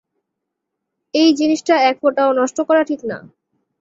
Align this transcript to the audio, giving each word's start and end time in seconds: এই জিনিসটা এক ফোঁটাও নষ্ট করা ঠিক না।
এই 1.13 1.29
জিনিসটা 1.33 1.75
এক 1.89 1.95
ফোঁটাও 2.01 2.31
নষ্ট 2.33 2.57
করা 2.67 2.81
ঠিক 2.83 3.01
না। 3.03 3.17